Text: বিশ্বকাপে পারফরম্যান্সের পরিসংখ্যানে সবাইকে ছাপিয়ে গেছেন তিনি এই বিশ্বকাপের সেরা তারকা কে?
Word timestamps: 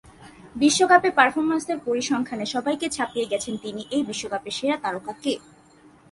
বিশ্বকাপে 0.55 1.09
পারফরম্যান্সের 1.17 1.77
পরিসংখ্যানে 1.85 2.45
সবাইকে 2.45 2.87
ছাপিয়ে 2.89 3.29
গেছেন 3.31 3.53
তিনি 3.57 3.81
এই 3.91 4.03
বিশ্বকাপের 4.09 4.53
সেরা 4.57 4.77
তারকা 4.83 5.13
কে? 5.23 5.33